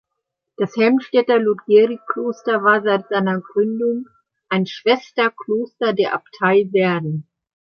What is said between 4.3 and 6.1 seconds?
ein Schwester-Kloster